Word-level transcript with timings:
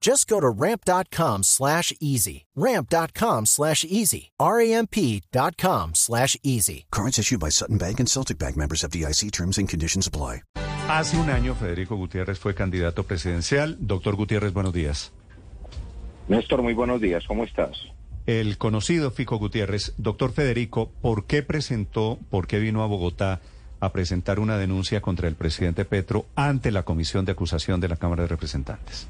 Just 0.00 0.28
go 0.28 0.40
to 0.40 0.48
ramp.com 0.48 1.42
slash 1.42 1.92
easy. 2.00 2.46
Ramp.com 2.54 3.46
slash 3.46 3.84
easy. 3.84 4.30
R-A-M-P.com 4.38 5.94
slash 5.94 6.36
easy. 6.42 6.86
Cards 6.90 7.18
issued 7.18 7.40
by 7.40 7.50
Sutton 7.50 7.78
Bank 7.78 7.98
and 8.00 8.08
Celtic 8.08 8.38
Bank 8.38 8.56
members 8.56 8.84
of 8.84 8.90
DIC 8.90 9.32
terms 9.32 9.58
and 9.58 9.68
conditions 9.68 10.06
apply. 10.06 10.42
Hace 10.88 11.18
un 11.18 11.28
año 11.28 11.54
Federico 11.54 11.96
Gutiérrez 11.96 12.38
fue 12.38 12.54
candidato 12.54 13.02
presidencial. 13.02 13.76
Doctor 13.80 14.16
Gutiérrez, 14.16 14.52
buenos 14.54 14.72
días. 14.72 15.12
Néstor, 16.28 16.62
muy 16.62 16.74
buenos 16.74 17.00
días. 17.00 17.24
¿Cómo 17.26 17.44
estás? 17.44 17.76
El 18.26 18.56
conocido 18.56 19.10
Fico 19.10 19.36
Gutiérrez. 19.38 19.94
Doctor 19.98 20.32
Federico, 20.32 20.90
¿por 21.02 21.26
qué 21.26 21.42
presentó, 21.42 22.18
por 22.30 22.46
qué 22.46 22.58
vino 22.58 22.82
a 22.82 22.86
Bogotá 22.86 23.40
a 23.80 23.92
presentar 23.92 24.38
una 24.38 24.56
denuncia 24.58 25.00
contra 25.00 25.28
el 25.28 25.34
presidente 25.34 25.84
Petro 25.84 26.26
ante 26.36 26.70
la 26.70 26.84
Comisión 26.84 27.24
de 27.24 27.32
Acusación 27.32 27.80
de 27.80 27.88
la 27.88 27.96
Cámara 27.96 28.22
de 28.22 28.28
Representantes? 28.28 29.08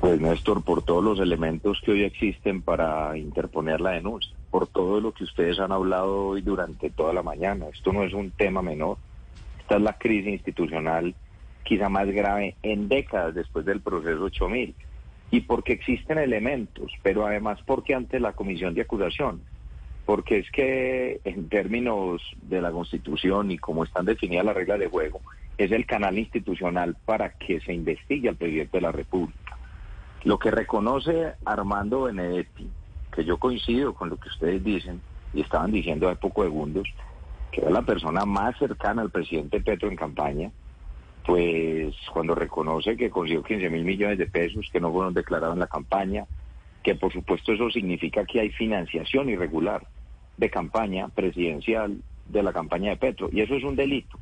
Pues 0.00 0.20
Néstor, 0.20 0.62
por 0.62 0.82
todos 0.82 1.02
los 1.02 1.18
elementos 1.20 1.80
que 1.84 1.92
hoy 1.92 2.04
existen 2.04 2.62
para 2.62 3.16
interponer 3.16 3.80
la 3.80 3.92
denuncia, 3.92 4.32
por 4.50 4.66
todo 4.66 5.00
lo 5.00 5.12
que 5.12 5.24
ustedes 5.24 5.58
han 5.58 5.72
hablado 5.72 6.28
hoy 6.28 6.42
durante 6.42 6.90
toda 6.90 7.12
la 7.12 7.22
mañana. 7.22 7.66
Esto 7.72 7.92
no 7.92 8.04
es 8.04 8.12
un 8.12 8.30
tema 8.30 8.62
menor. 8.62 8.98
Esta 9.60 9.76
es 9.76 9.82
la 9.82 9.98
crisis 9.98 10.32
institucional 10.32 11.14
quizá 11.64 11.88
más 11.88 12.06
grave 12.08 12.54
en 12.62 12.88
décadas 12.88 13.34
después 13.34 13.64
del 13.66 13.80
proceso 13.80 14.24
8000. 14.24 14.74
Y 15.32 15.40
porque 15.40 15.72
existen 15.72 16.18
elementos, 16.18 16.92
pero 17.02 17.26
además 17.26 17.58
porque 17.66 17.94
ante 17.94 18.20
la 18.20 18.32
comisión 18.32 18.74
de 18.74 18.82
acusación, 18.82 19.42
porque 20.04 20.38
es 20.38 20.50
que 20.52 21.20
en 21.24 21.48
términos 21.48 22.22
de 22.42 22.60
la 22.62 22.70
Constitución 22.70 23.50
y 23.50 23.58
como 23.58 23.82
están 23.82 24.06
definidas 24.06 24.46
las 24.46 24.54
reglas 24.54 24.78
de 24.78 24.86
juego, 24.86 25.20
es 25.58 25.72
el 25.72 25.84
canal 25.84 26.16
institucional 26.16 26.96
para 27.04 27.30
que 27.30 27.60
se 27.60 27.74
investigue 27.74 28.28
al 28.28 28.36
presidente 28.36 28.76
de 28.76 28.82
la 28.82 28.92
República. 28.92 29.58
Lo 30.24 30.38
que 30.38 30.50
reconoce 30.50 31.34
Armando 31.44 32.02
Benedetti, 32.02 32.68
que 33.12 33.24
yo 33.24 33.38
coincido 33.38 33.94
con 33.94 34.10
lo 34.10 34.16
que 34.16 34.28
ustedes 34.28 34.62
dicen 34.62 35.00
y 35.32 35.40
estaban 35.40 35.70
diciendo 35.70 36.08
hace 36.08 36.20
pocos 36.20 36.46
segundos, 36.46 36.88
que 37.52 37.60
era 37.60 37.70
la 37.70 37.82
persona 37.82 38.24
más 38.24 38.56
cercana 38.58 39.02
al 39.02 39.10
presidente 39.10 39.60
Petro 39.60 39.88
en 39.88 39.96
campaña, 39.96 40.50
pues 41.24 41.94
cuando 42.12 42.34
reconoce 42.34 42.96
que 42.96 43.10
consiguió 43.10 43.42
15 43.42 43.70
mil 43.70 43.84
millones 43.84 44.18
de 44.18 44.26
pesos 44.26 44.68
que 44.72 44.80
no 44.80 44.92
fueron 44.92 45.14
declarados 45.14 45.54
en 45.54 45.60
la 45.60 45.66
campaña, 45.66 46.26
que 46.82 46.94
por 46.94 47.12
supuesto 47.12 47.52
eso 47.52 47.70
significa 47.70 48.24
que 48.24 48.40
hay 48.40 48.50
financiación 48.50 49.28
irregular 49.28 49.86
de 50.36 50.50
campaña 50.50 51.08
presidencial 51.08 52.00
de 52.26 52.42
la 52.42 52.52
campaña 52.52 52.90
de 52.90 52.96
Petro, 52.96 53.28
y 53.32 53.40
eso 53.40 53.54
es 53.54 53.64
un 53.64 53.76
delito 53.76 54.18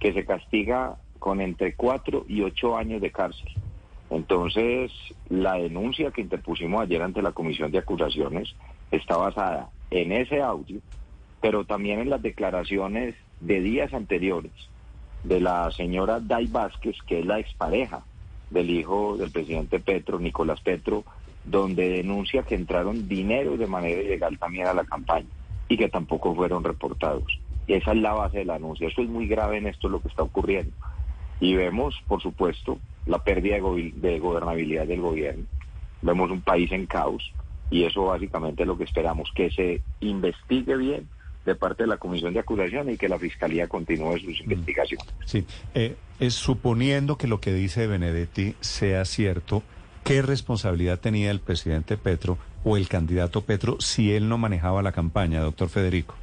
que 0.00 0.12
se 0.12 0.24
castiga 0.24 0.96
con 1.18 1.40
entre 1.40 1.74
cuatro 1.74 2.26
y 2.28 2.42
ocho 2.42 2.76
años 2.76 3.00
de 3.00 3.10
cárcel. 3.10 3.48
Entonces, 4.10 4.92
la 5.28 5.54
denuncia 5.54 6.10
que 6.10 6.20
interpusimos 6.20 6.82
ayer 6.82 7.02
ante 7.02 7.22
la 7.22 7.32
Comisión 7.32 7.70
de 7.70 7.78
Acusaciones 7.78 8.54
está 8.90 9.16
basada 9.16 9.70
en 9.90 10.12
ese 10.12 10.42
audio, 10.42 10.80
pero 11.40 11.64
también 11.64 12.00
en 12.00 12.10
las 12.10 12.22
declaraciones 12.22 13.14
de 13.40 13.60
días 13.60 13.92
anteriores 13.92 14.52
de 15.24 15.40
la 15.40 15.70
señora 15.70 16.20
Day 16.20 16.46
Vázquez, 16.46 16.96
que 17.06 17.20
es 17.20 17.26
la 17.26 17.38
expareja 17.38 18.04
del 18.50 18.70
hijo 18.70 19.16
del 19.16 19.30
presidente 19.30 19.80
Petro, 19.80 20.20
Nicolás 20.20 20.60
Petro, 20.60 21.04
donde 21.44 21.88
denuncia 21.88 22.42
que 22.42 22.54
entraron 22.54 23.08
dinero 23.08 23.56
de 23.56 23.66
manera 23.66 24.02
ilegal 24.02 24.38
también 24.38 24.66
a 24.66 24.74
la 24.74 24.84
campaña 24.84 25.28
y 25.68 25.76
que 25.76 25.88
tampoco 25.88 26.34
fueron 26.34 26.62
reportados. 26.62 27.40
Esa 27.66 27.92
es 27.92 27.98
la 27.98 28.12
base 28.12 28.38
del 28.38 28.50
anuncio. 28.50 28.88
Eso 28.88 29.02
es 29.02 29.08
muy 29.08 29.26
grave 29.26 29.58
en 29.58 29.66
esto 29.66 29.88
lo 29.88 30.00
que 30.00 30.08
está 30.08 30.22
ocurriendo. 30.22 30.72
Y 31.40 31.54
vemos, 31.54 31.94
por 32.06 32.22
supuesto, 32.22 32.78
la 33.06 33.22
pérdida 33.22 33.56
de, 33.56 34.18
gobernabilidad 34.18 34.86
del 34.86 35.00
gobierno. 35.00 35.44
Vemos 36.02 36.30
un 36.30 36.40
país 36.40 36.70
en 36.72 36.86
caos 36.86 37.32
y 37.70 37.84
eso 37.84 38.04
básicamente 38.06 38.62
es 38.62 38.66
lo 38.66 38.76
que 38.76 38.84
esperamos, 38.84 39.30
que 39.34 39.50
se 39.50 39.82
investigue 40.00 40.76
bien 40.76 41.08
de 41.44 41.54
parte 41.54 41.82
de 41.82 41.88
la 41.88 41.98
Comisión 41.98 42.32
de 42.32 42.40
Acusación 42.40 42.90
y 42.90 42.96
que 42.96 43.08
la 43.08 43.18
Fiscalía 43.18 43.68
continúe 43.68 44.18
sus 44.18 44.40
investigaciones. 44.40 45.06
Sí, 45.24 45.44
eh, 45.74 45.96
es 46.18 46.34
suponiendo 46.34 47.16
que 47.18 47.26
lo 47.26 47.40
que 47.40 47.52
dice 47.52 47.86
Benedetti 47.86 48.54
sea 48.60 49.04
cierto, 49.04 49.62
¿qué 50.04 50.22
responsabilidad 50.22 51.00
tenía 51.00 51.30
el 51.30 51.40
presidente 51.40 51.96
Petro 51.96 52.38
o 52.64 52.76
el 52.76 52.88
candidato 52.88 53.42
Petro 53.42 53.76
si 53.80 54.12
él 54.12 54.28
no 54.28 54.38
manejaba 54.38 54.82
la 54.82 54.92
campaña, 54.92 55.40
doctor 55.40 55.68
Federico? 55.68 56.14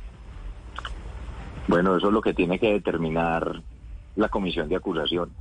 Bueno, 1.68 1.96
eso 1.96 2.08
es 2.08 2.14
lo 2.14 2.22
que 2.22 2.34
tiene 2.34 2.58
que 2.58 2.74
determinar 2.74 3.62
la 4.16 4.30
Comisión 4.30 4.68
de 4.68 4.76
Acusaciones. 4.76 5.36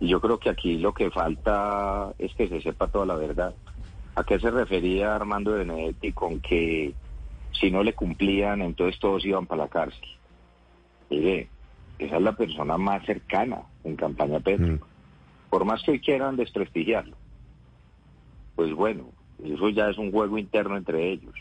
Y 0.00 0.08
yo 0.08 0.20
creo 0.20 0.38
que 0.38 0.50
aquí 0.50 0.78
lo 0.78 0.92
que 0.92 1.10
falta 1.10 2.12
es 2.18 2.34
que 2.34 2.48
se 2.48 2.60
sepa 2.60 2.88
toda 2.88 3.06
la 3.06 3.14
verdad. 3.14 3.54
¿A 4.16 4.24
qué 4.24 4.38
se 4.38 4.50
refería 4.50 5.14
Armando 5.14 5.52
Benedetti 5.52 6.12
con 6.12 6.40
que 6.40 6.94
si 7.52 7.70
no 7.70 7.82
le 7.82 7.94
cumplían, 7.94 8.62
entonces 8.62 9.00
todos 9.00 9.24
iban 9.24 9.46
para 9.46 9.64
la 9.64 9.68
cárcel? 9.68 10.08
Mire, 11.10 11.48
esa 11.98 12.16
es 12.16 12.22
la 12.22 12.32
persona 12.32 12.76
más 12.76 13.04
cercana 13.04 13.62
en 13.84 13.96
campaña 13.96 14.40
Petro. 14.40 14.74
Mm. 14.74 14.80
Por 15.50 15.64
más 15.64 15.82
que 15.82 15.92
hoy 15.92 16.00
quieran 16.00 16.36
desprestigiarlo, 16.36 17.16
pues 18.56 18.72
bueno, 18.72 19.06
eso 19.42 19.68
ya 19.68 19.88
es 19.90 19.98
un 19.98 20.10
juego 20.10 20.38
interno 20.38 20.76
entre 20.76 21.10
ellos. 21.10 21.34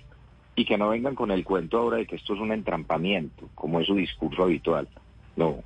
Y 0.55 0.65
que 0.65 0.77
no 0.77 0.89
vengan 0.89 1.15
con 1.15 1.31
el 1.31 1.43
cuento 1.43 1.79
ahora 1.79 1.97
de 1.97 2.05
que 2.05 2.15
esto 2.15 2.35
es 2.35 2.39
un 2.39 2.51
entrampamiento, 2.51 3.49
como 3.55 3.79
es 3.79 3.87
su 3.87 3.95
discurso 3.95 4.43
habitual. 4.43 4.87
No, 5.35 5.63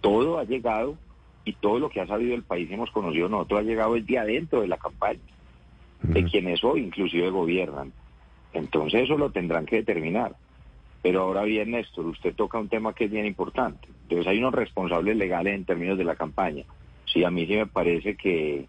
todo 0.00 0.38
ha 0.38 0.44
llegado 0.44 0.96
y 1.44 1.54
todo 1.54 1.78
lo 1.78 1.90
que 1.90 2.00
ha 2.00 2.06
sabido 2.06 2.34
el 2.34 2.42
país 2.42 2.70
hemos 2.70 2.90
conocido 2.90 3.28
nosotros 3.28 3.60
ha 3.60 3.64
llegado 3.64 3.96
el 3.96 4.06
día 4.06 4.22
adentro 4.22 4.60
de 4.60 4.68
la 4.68 4.76
campaña, 4.76 5.20
de 6.02 6.24
quienes 6.24 6.62
hoy 6.62 6.80
inclusive 6.80 7.30
gobiernan. 7.30 7.92
Entonces 8.52 9.02
eso 9.04 9.16
lo 9.16 9.30
tendrán 9.30 9.66
que 9.66 9.76
determinar. 9.76 10.36
Pero 11.02 11.22
ahora 11.22 11.42
bien, 11.42 11.72
Néstor, 11.72 12.06
usted 12.06 12.34
toca 12.34 12.58
un 12.58 12.68
tema 12.68 12.94
que 12.94 13.06
es 13.06 13.10
bien 13.10 13.26
importante. 13.26 13.88
Entonces 14.02 14.26
hay 14.26 14.38
unos 14.38 14.54
responsables 14.54 15.16
legales 15.16 15.54
en 15.54 15.64
términos 15.64 15.98
de 15.98 16.04
la 16.04 16.14
campaña. 16.14 16.64
Sí, 17.12 17.24
a 17.24 17.30
mí 17.30 17.46
sí 17.46 17.56
me 17.56 17.66
parece 17.66 18.16
que, 18.16 18.66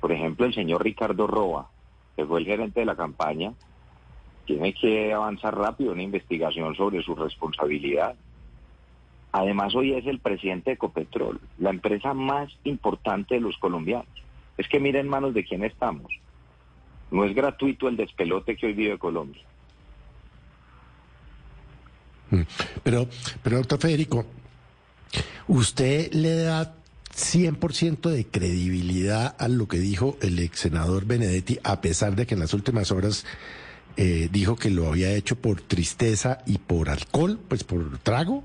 por 0.00 0.10
ejemplo, 0.12 0.46
el 0.46 0.54
señor 0.54 0.82
Ricardo 0.82 1.26
Roa, 1.26 1.68
que 2.16 2.24
fue 2.24 2.40
el 2.40 2.46
gerente 2.46 2.80
de 2.80 2.86
la 2.86 2.96
campaña, 2.96 3.52
tiene 4.46 4.72
que 4.72 5.12
avanzar 5.12 5.56
rápido 5.56 5.92
una 5.92 6.02
investigación 6.02 6.74
sobre 6.74 7.02
su 7.02 7.14
responsabilidad. 7.14 8.16
Además, 9.32 9.74
hoy 9.74 9.92
es 9.92 10.06
el 10.06 10.20
presidente 10.20 10.70
de 10.70 10.74
Ecopetrol, 10.74 11.40
la 11.58 11.70
empresa 11.70 12.14
más 12.14 12.50
importante 12.64 13.34
de 13.34 13.40
los 13.40 13.56
colombianos. 13.58 14.08
Es 14.56 14.68
que 14.68 14.80
miren 14.80 15.02
en 15.02 15.08
manos 15.08 15.34
de 15.34 15.44
quién 15.44 15.64
estamos. 15.64 16.10
No 17.10 17.24
es 17.24 17.34
gratuito 17.34 17.88
el 17.88 17.96
despelote 17.96 18.56
que 18.56 18.66
hoy 18.66 18.72
vive 18.72 18.98
Colombia. 18.98 19.42
Mm. 22.30 22.42
Pero, 22.82 23.08
pero 23.42 23.58
doctor 23.58 23.78
Federico, 23.78 24.26
¿usted 25.46 26.12
le 26.12 26.36
da 26.42 26.74
100% 27.14 28.10
de 28.10 28.26
credibilidad 28.26 29.34
a 29.38 29.48
lo 29.48 29.66
que 29.66 29.78
dijo 29.78 30.16
el 30.20 30.38
ex 30.38 30.60
senador 30.60 31.04
Benedetti, 31.04 31.58
a 31.64 31.80
pesar 31.80 32.16
de 32.16 32.26
que 32.26 32.34
en 32.34 32.40
las 32.40 32.54
últimas 32.54 32.92
horas 32.92 33.24
eh, 33.96 34.28
dijo 34.30 34.56
que 34.56 34.70
lo 34.70 34.86
había 34.86 35.10
hecho 35.12 35.36
por 35.36 35.60
tristeza 35.60 36.38
y 36.46 36.58
por 36.58 36.88
alcohol, 36.88 37.40
pues 37.48 37.64
por 37.64 37.98
trago? 37.98 38.44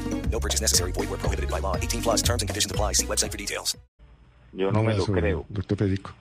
No 0.31 0.39
purchase 0.39 0.61
necessary. 0.61 0.91
Void 0.93 1.09
where 1.09 1.19
prohibited 1.19 1.49
by 1.49 1.59
law. 1.59 1.75
18 1.75 2.01
plus 2.01 2.21
terms 2.21 2.41
and 2.41 2.49
conditions 2.49 2.71
apply. 2.71 2.93
See 2.93 3.05
website 3.05 3.31
for 3.31 3.37
details. 3.37 3.77
Yo 4.53 4.71
no 4.71 4.83
me 4.83 4.93
lo 4.93 5.03
eso, 5.03 5.13
creo. 5.13 5.45
Doctor 5.49 5.77
Federico. 5.77 6.11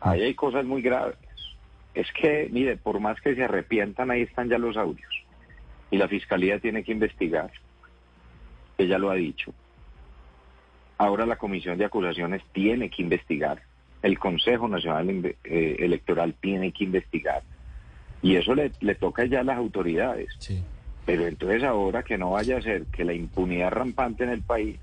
Ahí 0.00 0.22
hay 0.22 0.34
cosas 0.34 0.64
muy 0.64 0.82
graves. 0.82 1.16
Es 1.94 2.06
que, 2.12 2.48
mire, 2.50 2.76
por 2.76 3.00
más 3.00 3.20
que 3.20 3.34
se 3.34 3.44
arrepientan, 3.44 4.10
ahí 4.10 4.22
están 4.22 4.48
ya 4.48 4.58
los 4.58 4.76
audios. 4.76 5.08
Y 5.90 5.98
la 5.98 6.08
fiscalía 6.08 6.58
tiene 6.58 6.82
que 6.82 6.92
investigar. 6.92 7.50
Ella 8.78 8.98
lo 8.98 9.10
ha 9.10 9.14
dicho. 9.14 9.52
Ahora 10.98 11.26
la 11.26 11.36
comisión 11.36 11.78
de 11.78 11.84
acusaciones 11.84 12.42
tiene 12.52 12.88
que 12.90 13.02
investigar. 13.02 13.62
El 14.02 14.18
Consejo 14.18 14.68
Nacional 14.68 15.36
eh, 15.44 15.76
Electoral 15.78 16.34
tiene 16.40 16.72
que 16.72 16.84
investigar. 16.84 17.42
Y 18.22 18.36
eso 18.36 18.54
le, 18.54 18.72
le 18.80 18.94
toca 18.94 19.24
ya 19.26 19.40
a 19.40 19.44
las 19.44 19.58
autoridades. 19.58 20.28
Sí. 20.38 20.62
Pero 21.04 21.26
entonces 21.26 21.62
ahora 21.64 22.02
que 22.02 22.18
no 22.18 22.32
vaya 22.32 22.58
a 22.58 22.62
ser 22.62 22.84
que 22.86 23.04
la 23.04 23.12
impunidad 23.12 23.70
rampante 23.70 24.24
en 24.24 24.30
el 24.30 24.42
país 24.42 24.78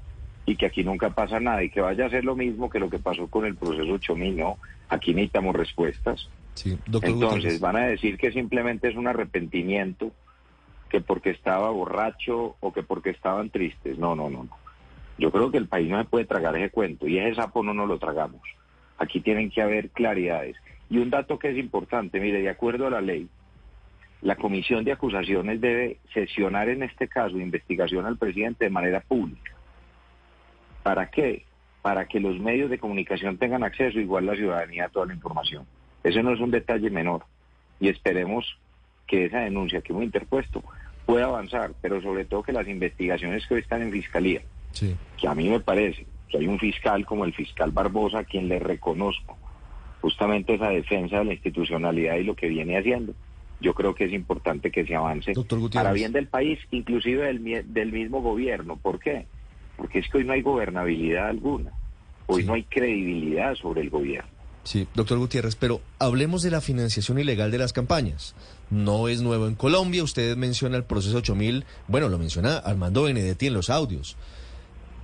y 0.45 0.55
que 0.55 0.65
aquí 0.65 0.83
nunca 0.83 1.11
pasa 1.11 1.39
nada 1.39 1.63
y 1.63 1.69
que 1.69 1.81
vaya 1.81 2.05
a 2.05 2.09
ser 2.09 2.25
lo 2.25 2.35
mismo 2.35 2.69
que 2.69 2.79
lo 2.79 2.89
que 2.89 2.99
pasó 2.99 3.27
con 3.27 3.45
el 3.45 3.55
proceso 3.55 3.93
8000, 3.93 4.37
no, 4.37 4.57
aquí 4.89 5.13
necesitamos 5.13 5.55
respuestas. 5.55 6.29
Sí, 6.55 6.77
doctor 6.87 7.09
Entonces 7.09 7.35
Gutiérrez. 7.35 7.59
van 7.61 7.75
a 7.77 7.87
decir 7.87 8.17
que 8.17 8.31
simplemente 8.31 8.89
es 8.89 8.95
un 8.95 9.07
arrepentimiento, 9.07 10.11
que 10.89 11.01
porque 11.01 11.29
estaba 11.29 11.69
borracho 11.69 12.55
o 12.59 12.73
que 12.73 12.83
porque 12.83 13.11
estaban 13.11 13.49
tristes. 13.49 13.97
No, 13.97 14.15
no, 14.15 14.29
no, 14.29 14.43
no. 14.43 14.57
Yo 15.17 15.31
creo 15.31 15.51
que 15.51 15.57
el 15.57 15.67
país 15.67 15.89
no 15.89 15.99
se 16.01 16.09
puede 16.09 16.25
tragar 16.25 16.55
ese 16.57 16.69
cuento 16.71 17.07
y 17.07 17.19
ese 17.19 17.35
sapo 17.35 17.63
no 17.63 17.73
nos 17.73 17.87
lo 17.87 17.99
tragamos. 17.99 18.41
Aquí 18.97 19.21
tienen 19.21 19.51
que 19.51 19.61
haber 19.61 19.89
claridades. 19.89 20.55
Y 20.89 20.97
un 20.97 21.09
dato 21.09 21.37
que 21.37 21.51
es 21.51 21.57
importante, 21.57 22.19
mire, 22.19 22.41
de 22.41 22.49
acuerdo 22.49 22.87
a 22.87 22.89
la 22.89 23.01
ley, 23.01 23.27
la 24.21 24.35
comisión 24.35 24.83
de 24.83 24.91
acusaciones 24.91 25.61
debe 25.61 25.97
sesionar 26.13 26.69
en 26.69 26.83
este 26.83 27.07
caso 27.07 27.37
de 27.37 27.43
investigación 27.43 28.05
al 28.05 28.17
presidente 28.17 28.65
de 28.65 28.69
manera 28.69 28.99
pública. 29.01 29.53
¿Para 30.83 31.09
qué? 31.09 31.45
Para 31.81 32.05
que 32.05 32.19
los 32.19 32.37
medios 32.39 32.69
de 32.69 32.79
comunicación 32.79 33.37
tengan 33.37 33.63
acceso, 33.63 33.99
igual 33.99 34.25
la 34.25 34.35
ciudadanía, 34.35 34.85
a 34.85 34.89
toda 34.89 35.05
la 35.05 35.13
información. 35.13 35.65
Eso 36.03 36.21
no 36.21 36.33
es 36.33 36.39
un 36.39 36.51
detalle 36.51 36.89
menor. 36.89 37.23
Y 37.79 37.87
esperemos 37.87 38.57
que 39.07 39.25
esa 39.25 39.39
denuncia 39.39 39.81
que 39.81 39.93
hemos 39.93 40.03
interpuesto 40.03 40.63
pueda 41.05 41.25
avanzar, 41.25 41.71
pero 41.81 42.01
sobre 42.01 42.25
todo 42.25 42.43
que 42.43 42.53
las 42.53 42.67
investigaciones 42.67 43.47
que 43.47 43.55
hoy 43.55 43.61
están 43.61 43.81
en 43.81 43.91
fiscalía, 43.91 44.41
Sí. 44.71 44.95
que 45.17 45.27
a 45.27 45.33
mí 45.33 45.49
me 45.49 45.59
parece 45.59 46.05
que 46.27 46.37
hay 46.37 46.47
un 46.47 46.59
fiscal 46.59 47.05
como 47.05 47.25
el 47.25 47.33
fiscal 47.33 47.71
Barbosa 47.71 48.19
a 48.19 48.23
quien 48.23 48.47
le 48.47 48.59
reconozco 48.59 49.37
justamente 50.01 50.53
esa 50.53 50.69
defensa 50.69 51.19
de 51.19 51.25
la 51.25 51.33
institucionalidad 51.33 52.15
y 52.15 52.23
lo 52.23 52.35
que 52.35 52.47
viene 52.47 52.77
haciendo. 52.77 53.13
Yo 53.61 53.73
creo 53.73 53.93
que 53.93 54.05
es 54.05 54.13
importante 54.13 54.71
que 54.71 54.85
se 54.85 54.95
avance 54.95 55.33
para 55.73 55.91
bien 55.91 56.11
del 56.13 56.27
país, 56.27 56.59
inclusive 56.71 57.25
del, 57.25 57.39
mi- 57.41 57.61
del 57.61 57.91
mismo 57.91 58.21
gobierno. 58.21 58.77
¿Por 58.77 58.99
qué? 58.99 59.25
Porque 59.75 59.99
es 59.99 60.07
que 60.09 60.19
hoy 60.19 60.23
no 60.23 60.33
hay 60.33 60.41
gobernabilidad 60.41 61.27
alguna. 61.29 61.71
Hoy 62.27 62.41
Sí. 62.43 62.47
no 62.47 62.53
hay 62.53 62.63
credibilidad 62.63 63.55
sobre 63.55 63.81
el 63.81 63.89
gobierno. 63.89 64.29
Sí, 64.63 64.87
doctor 64.93 65.17
Gutiérrez, 65.17 65.55
pero 65.55 65.81
hablemos 65.99 66.43
de 66.43 66.51
la 66.51 66.61
financiación 66.61 67.17
ilegal 67.19 67.49
de 67.49 67.57
las 67.57 67.73
campañas. 67.73 68.35
No 68.69 69.07
es 69.07 69.21
nuevo 69.21 69.47
en 69.47 69.55
Colombia, 69.55 70.03
usted 70.03 70.37
menciona 70.37 70.77
el 70.77 70.83
proceso 70.83 71.17
8000, 71.17 71.65
bueno, 71.87 72.07
lo 72.07 72.19
menciona 72.19 72.57
Armando 72.57 73.03
Benedetti 73.03 73.47
en 73.47 73.53
los 73.53 73.69
audios. 73.69 74.15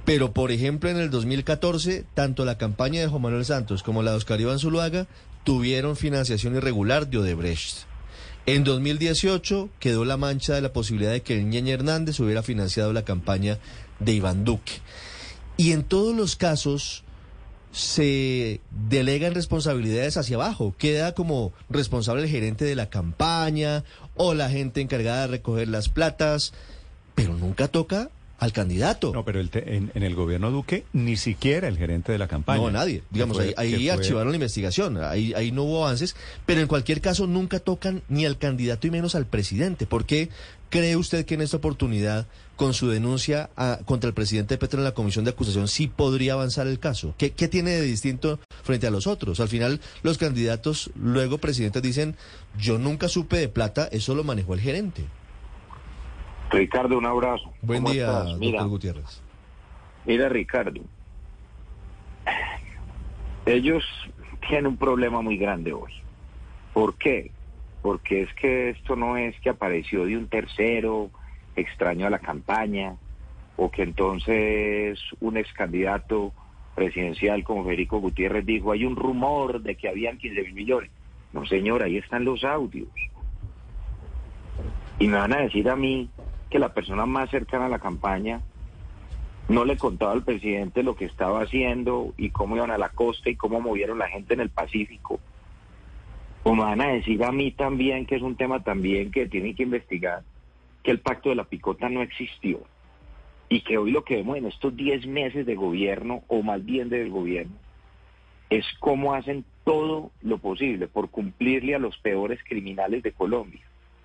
Pero, 0.06 0.34
por 0.34 0.52
ejemplo, 0.52 0.90
en 0.90 0.98
el 0.98 1.10
2014, 1.10 2.06
tanto 2.14 2.46
la 2.46 2.58
campaña 2.60 3.02
de 3.02 3.08
Juan 3.08 3.24
Manuel 3.24 3.44
Santos 3.46 3.82
como 3.82 4.04
la 4.04 4.12
de 4.12 4.18
Oscar 4.18 4.40
Iván 4.40 4.60
Zuluaga 4.60 5.08
tuvieron 5.44 5.96
financiación 5.96 6.56
irregular 6.56 7.08
de 7.08 7.18
Odebrecht. 7.18 7.86
En 8.48 8.64
2018 8.64 9.70
quedó 9.80 10.06
la 10.06 10.18
mancha 10.18 10.54
de 10.54 10.62
la 10.62 10.72
posibilidad 10.72 11.12
de 11.12 11.24
que 11.24 11.40
el 11.40 11.68
Hernández 11.68 12.20
hubiera 12.20 12.44
financiado 12.44 12.94
la 12.94 13.04
campaña 13.04 13.58
de 14.00 14.14
Iván 14.14 14.46
Duque. 14.46 14.74
Y 15.58 15.72
en 15.72 15.84
todos 15.84 16.16
los 16.16 16.36
casos 16.36 17.04
se 17.72 18.62
delegan 18.70 19.34
responsabilidades 19.34 20.18
hacia 20.18 20.36
abajo. 20.36 20.76
Queda 20.78 21.14
como 21.14 21.54
responsable 21.70 22.24
el 22.24 22.30
gerente 22.30 22.66
de 22.66 22.76
la 22.76 22.90
campaña 22.90 23.84
o 24.16 24.36
la 24.36 24.50
gente 24.50 24.80
encargada 24.80 25.22
de 25.22 25.28
recoger 25.28 25.68
las 25.68 25.90
platas, 25.90 26.54
pero 27.16 27.36
nunca 27.36 27.68
toca 27.68 28.12
al 28.38 28.52
candidato. 28.52 29.12
No, 29.14 29.24
pero 29.24 29.40
el 29.40 29.50
te- 29.50 29.76
en, 29.76 29.92
en 29.96 30.04
el 30.04 30.14
gobierno 30.16 30.52
Duque 30.52 30.84
ni 30.94 31.16
siquiera 31.18 31.68
el 31.68 31.78
gerente 31.78 32.12
de 32.12 32.18
la 32.18 32.28
campaña. 32.28 32.62
No, 32.62 32.72
nadie. 32.72 33.04
Digamos, 33.10 33.38
fue- 33.38 33.54
ahí, 33.58 33.74
ahí 33.76 33.84
fue- 33.86 33.92
archivaron 33.92 34.30
la 34.32 34.36
investigación, 34.36 34.98
ahí, 35.04 35.34
ahí 35.34 35.52
no 35.52 35.64
hubo 35.64 35.86
avances, 35.86 36.16
pero 36.46 36.62
en 36.62 36.68
cualquier 36.68 37.02
caso 37.02 37.28
nunca 37.28 37.60
tocan 37.60 38.02
ni 38.10 38.26
al 38.26 38.38
candidato 38.38 38.88
y 38.88 38.92
menos 38.92 39.16
al 39.16 39.26
presidente. 39.26 39.86
¿Por 39.86 40.06
qué 40.06 40.30
cree 40.70 40.96
usted 40.98 41.26
que 41.26 41.36
en 41.36 41.42
esta 41.42 41.58
oportunidad, 41.58 42.28
con 42.58 42.74
su 42.74 42.90
denuncia 42.90 43.50
a- 43.56 43.80
contra 43.86 44.08
el 44.10 44.14
presidente 44.14 44.58
Petro 44.58 44.80
en 44.80 44.84
la 44.86 44.94
comisión 44.94 45.24
de 45.24 45.32
acusación, 45.32 45.68
sí 45.70 45.88
podría 45.88 46.34
avanzar 46.34 46.68
el 46.68 46.80
caso? 46.80 47.14
¿Qué, 47.18 47.32
qué 47.32 47.48
tiene 47.48 47.72
de 47.72 47.82
distinto 47.84 48.40
frente 48.64 48.86
a 48.88 48.92
los 48.92 49.08
otros? 49.08 49.40
Al 49.40 49.48
final, 49.48 49.80
los 50.04 50.18
candidatos, 50.18 50.90
luego 50.96 51.38
presidentes 51.38 51.82
dicen, 51.82 52.16
yo 52.60 52.78
nunca 52.78 53.08
supe 53.08 53.38
de 53.38 53.48
plata, 53.50 53.88
eso 53.92 54.14
lo 54.16 54.24
manejó 54.26 54.54
el 54.54 54.60
gerente. 54.62 55.04
Ricardo, 56.52 56.98
un 56.98 57.06
abrazo. 57.06 57.52
Buen 57.62 57.82
¿Cómo 57.82 57.94
día, 57.94 58.06
estás? 58.06 58.24
doctor 58.26 58.40
Mira, 58.40 58.64
Gutiérrez. 58.64 59.22
Mira, 60.06 60.30
Ricardo, 60.30 60.82
ellos 63.46 63.84
tienen 64.48 64.68
un 64.68 64.78
problema 64.78 65.22
muy 65.22 65.38
grande 65.38 65.74
hoy. 65.74 65.92
¿Por 66.74 66.96
qué? 66.96 67.32
Porque 67.82 68.24
es 68.24 68.34
que 68.36 68.70
esto 68.70 68.96
no 68.96 69.18
es 69.18 69.40
que 69.42 69.50
apareció 69.50 70.06
de 70.06 70.18
un 70.18 70.28
tercero 70.28 71.10
extraño 71.56 72.08
a 72.08 72.10
la 72.10 72.20
campaña 72.20 72.96
o 73.58 73.72
que 73.72 73.84
entonces 73.84 75.00
un 75.22 75.38
ex 75.38 75.52
candidato 75.54 76.34
presidencial 76.76 77.44
como 77.44 77.64
Federico 77.64 78.00
Gutiérrez 78.00 78.46
dijo, 78.46 78.72
hay 78.72 78.86
un 78.86 78.96
rumor 78.96 79.62
de 79.62 79.76
que 79.76 79.88
habían 79.88 80.18
15 80.18 80.42
mil 80.44 80.54
millones. 80.54 80.92
No, 81.32 81.46
señor, 81.46 81.84
ahí 81.84 81.98
están 81.98 82.26
los 82.26 82.44
audios. 82.44 82.90
Y 85.00 85.08
me 85.08 85.18
van 85.18 85.34
a 85.34 85.38
decir 85.42 85.70
a 85.70 85.76
mí 85.76 86.10
que 86.50 86.60
la 86.60 86.74
persona 86.74 87.06
más 87.06 87.30
cercana 87.30 87.66
a 87.66 87.70
la 87.70 87.80
campaña 87.80 88.42
no 89.48 89.64
le 89.64 89.78
contaba 89.78 90.12
al 90.12 90.24
presidente 90.24 90.84
lo 90.84 90.96
que 90.96 91.06
estaba 91.06 91.42
haciendo 91.42 92.14
y 92.18 92.30
cómo 92.30 92.56
iban 92.56 92.72
a 92.72 92.78
la 92.78 92.90
costa 92.90 93.30
y 93.30 93.36
cómo 93.36 93.62
movieron 93.62 94.00
la 94.00 94.08
gente 94.08 94.34
en 94.34 94.40
el 94.40 94.50
Pacífico. 94.50 95.20
O 96.44 96.56
me 96.56 96.64
van 96.64 96.82
a 96.82 96.88
decir 96.88 97.24
a 97.24 97.32
mí 97.32 97.52
también, 97.52 98.06
que 98.06 98.16
es 98.16 98.22
un 98.22 98.36
tema 98.36 98.64
también 98.64 99.12
que 99.12 99.28
tienen 99.28 99.56
que 99.56 99.64
investigar, 99.64 100.24
que 100.84 100.92
el 100.92 101.00
pacto 101.00 101.30
de 101.30 101.36
la 101.36 101.44
picota 101.46 101.90
no 101.90 102.02
existió. 102.02 102.62
Y 103.50 103.62
que 103.62 103.78
hoy 103.78 103.92
lo 103.92 104.04
que 104.04 104.16
vemos 104.16 104.38
en 104.38 104.48
estos 104.48 104.76
10 104.76 105.06
meses 105.08 105.46
de 105.46 105.56
gobierno, 105.56 106.24
o 106.28 106.42
más 106.42 106.64
bien 106.66 106.90
del 106.90 107.10
gobierno, 107.10 107.56
es 108.50 108.66
cómo 108.80 109.14
hacen 109.14 109.46
todo 109.64 110.12
lo 110.22 110.38
posible 110.38 110.88
por 110.88 111.10
cumplirle 111.10 111.76
a 111.76 111.80
los 111.80 111.98
peores 112.00 112.40
criminales 112.44 113.04
de 113.04 113.12
Colombia, 113.12 113.62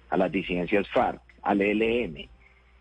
a 0.08 0.16
las 0.16 0.32
disidencias 0.32 0.88
FARC, 0.88 1.20
al 1.42 1.60
ELN, 1.60 2.28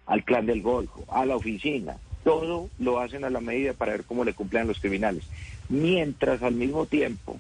al 0.05 0.23
Clan 0.23 0.45
del 0.45 0.61
Golfo, 0.61 1.05
a 1.09 1.25
la 1.25 1.35
oficina. 1.35 1.97
Todo 2.23 2.69
lo 2.79 2.99
hacen 2.99 3.23
a 3.23 3.29
la 3.29 3.41
medida 3.41 3.73
para 3.73 3.93
ver 3.93 4.03
cómo 4.03 4.23
le 4.23 4.33
cumplen 4.33 4.63
a 4.63 4.65
los 4.65 4.79
criminales. 4.79 5.23
Mientras 5.69 6.43
al 6.43 6.55
mismo 6.55 6.85
tiempo 6.85 7.39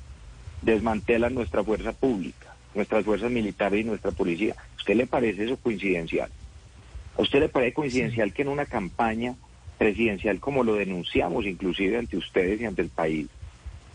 desmantelan 0.61 1.33
nuestra 1.33 1.63
fuerza 1.63 1.93
pública, 1.93 2.55
nuestras 2.75 3.05
fuerzas 3.05 3.31
militares 3.31 3.81
y 3.81 3.83
nuestra 3.83 4.11
policía. 4.11 4.55
¿A 4.57 4.77
usted 4.77 4.95
le 4.95 5.07
parece 5.07 5.45
eso 5.45 5.57
coincidencial? 5.57 6.29
¿A 7.17 7.21
usted 7.21 7.39
le 7.39 7.49
parece 7.49 7.73
coincidencial 7.73 8.33
que 8.33 8.43
en 8.43 8.47
una 8.47 8.65
campaña 8.65 9.35
presidencial 9.79 10.39
como 10.39 10.63
lo 10.63 10.75
denunciamos 10.75 11.45
inclusive 11.45 11.97
ante 11.97 12.17
ustedes 12.17 12.61
y 12.61 12.65
ante 12.65 12.83
el 12.83 12.89
país, 12.89 13.27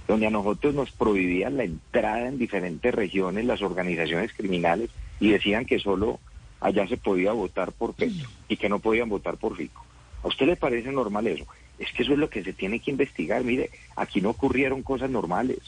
donde 0.09 0.27
a 0.27 0.31
nosotros 0.31 0.75
nos 0.75 0.91
prohibían 0.91 1.59
la 1.59 1.65
entrada 1.65 2.27
en 2.27 2.39
diferentes 2.39 2.93
regiones 2.93 3.45
las 3.45 3.63
organizaciones 3.63 4.33
criminales 4.33 4.91
y 5.21 5.31
decían 5.31 5.67
que 5.67 5.79
solo 5.79 6.19
allá 6.65 6.89
se 6.89 6.97
podía 6.97 7.33
votar 7.33 7.73
por 7.73 7.93
Petro 7.93 8.27
y 8.49 8.57
que 8.57 8.71
no 8.71 8.79
podían 8.79 9.11
votar 9.11 9.37
por 9.37 9.55
Fico. 9.55 9.85
¿A 10.23 10.29
usted 10.29 10.47
le 10.47 10.57
parece 10.57 10.91
normal 10.91 11.27
eso? 11.27 11.45
Es 11.79 11.93
que 11.93 12.03
eso 12.03 12.15
es 12.15 12.19
lo 12.19 12.31
que 12.31 12.43
se 12.43 12.55
tiene 12.55 12.81
que 12.81 12.91
investigar. 12.91 13.45
Mire, 13.45 13.69
aquí 13.97 14.23
no 14.23 14.31
ocurrieron 14.31 14.83
cosas 14.83 15.11
normales. 15.11 15.59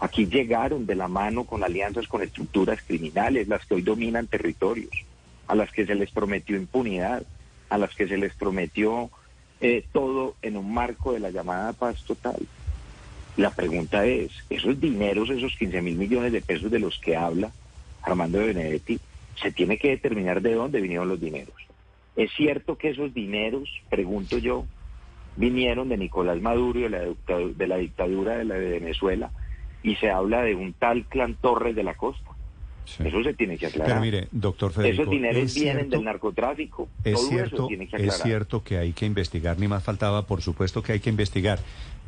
Aquí 0.00 0.26
llegaron 0.26 0.86
de 0.86 0.94
la 0.94 1.06
mano 1.06 1.44
con 1.44 1.62
alianzas 1.62 2.08
con 2.08 2.22
estructuras 2.22 2.80
criminales, 2.86 3.46
las 3.46 3.66
que 3.66 3.74
hoy 3.74 3.82
dominan 3.82 4.26
territorios, 4.26 4.90
a 5.48 5.54
las 5.54 5.70
que 5.70 5.84
se 5.84 5.94
les 5.94 6.10
prometió 6.10 6.56
impunidad, 6.56 7.22
a 7.68 7.76
las 7.76 7.94
que 7.94 8.08
se 8.08 8.16
les 8.16 8.32
prometió 8.32 9.10
eh, 9.60 9.84
todo 9.92 10.34
en 10.40 10.56
un 10.56 10.72
marco 10.72 11.12
de 11.12 11.20
la 11.20 11.28
llamada 11.28 11.74
paz 11.74 12.02
total. 12.04 12.38
La 13.36 13.50
pregunta 13.50 14.06
es, 14.06 14.30
esos 14.48 14.80
dineros, 14.80 15.28
esos 15.28 15.54
15 15.58 15.82
mil 15.82 15.96
millones 15.96 16.32
de 16.32 16.40
pesos 16.40 16.70
de 16.70 16.78
los 16.78 16.98
que 16.98 17.16
habla 17.16 17.52
Armando 18.02 18.38
de 18.38 18.46
Benedetti, 18.46 18.98
se 19.40 19.52
tiene 19.52 19.78
que 19.78 19.90
determinar 19.90 20.40
de 20.42 20.54
dónde 20.54 20.80
vinieron 20.80 21.08
los 21.08 21.20
dineros. 21.20 21.54
Es 22.16 22.30
cierto 22.36 22.76
que 22.76 22.90
esos 22.90 23.12
dineros, 23.12 23.68
pregunto 23.90 24.38
yo, 24.38 24.66
vinieron 25.36 25.88
de 25.88 25.98
Nicolás 25.98 26.40
Maduro 26.40 26.78
y 26.78 26.82
de 26.82 26.88
la, 26.90 27.00
dictadura 27.04 27.54
de, 27.56 27.66
la 27.66 27.76
dictadura 27.76 28.38
de, 28.38 28.44
la 28.44 28.54
de 28.54 28.70
Venezuela 28.70 29.30
y 29.82 29.96
se 29.96 30.10
habla 30.10 30.42
de 30.42 30.54
un 30.54 30.72
tal 30.72 31.04
clan 31.06 31.34
Torres 31.34 31.76
de 31.76 31.82
la 31.84 31.94
Costa. 31.94 32.30
Eso 33.04 33.22
se 33.24 33.34
tiene 33.34 33.58
que 33.58 33.66
aclarar. 33.66 33.88
Pero 33.88 34.00
mire, 34.00 34.28
doctor 34.30 34.72
Federico, 34.72 35.02
Esos 35.02 35.10
dineros 35.12 35.42
es 35.42 35.54
vienen 35.56 35.76
cierto- 35.76 35.96
del 35.96 36.04
narcotráfico. 36.04 36.88
Es 37.02 37.14
Todo 37.14 37.28
cierto, 37.28 37.56
eso 37.56 37.66
tiene 37.66 37.88
que 37.88 37.96
aclarar. 37.96 38.16
es 38.16 38.22
cierto 38.22 38.62
que 38.62 38.78
hay 38.78 38.92
que 38.92 39.06
investigar, 39.06 39.58
ni 39.58 39.66
más 39.66 39.82
faltaba, 39.82 40.24
por 40.26 40.40
supuesto 40.40 40.82
que 40.82 40.92
hay 40.92 41.00
que 41.00 41.10
investigar. 41.10 41.58